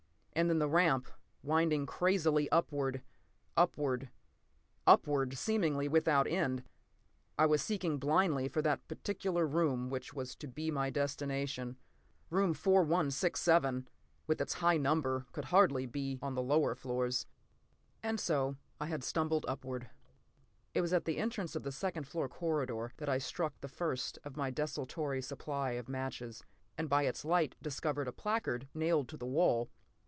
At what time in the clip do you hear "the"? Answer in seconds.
0.59-0.67, 16.33-16.41, 21.03-21.17, 21.63-21.73, 23.59-23.67, 29.17-29.27